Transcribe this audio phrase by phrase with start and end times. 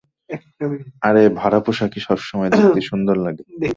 [1.01, 3.43] আরে ভাড়া পোশাকে সবসময় দেখতে সুন্দর লাগে।